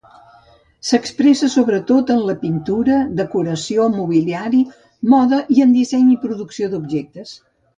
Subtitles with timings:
[0.91, 4.63] S'expressa sobretot en la pintura, decoració, mobiliari,
[5.15, 7.37] moda i en el disseny i producció d'objectes.